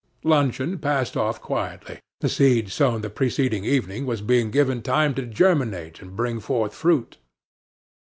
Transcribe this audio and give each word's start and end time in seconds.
Luncheon 0.23 0.79
passed 0.79 1.15
off 1.15 1.39
quietly. 1.43 1.99
The 2.21 2.29
seed 2.29 2.71
sown 2.71 3.01
the 3.01 3.09
preceding 3.11 3.65
evening 3.65 4.07
was 4.07 4.21
being 4.23 4.49
given 4.49 4.81
time 4.81 5.13
to 5.13 5.27
germinate 5.27 6.01
and 6.01 6.15
bring 6.15 6.39
forth 6.39 6.73
fruit. 6.73 7.17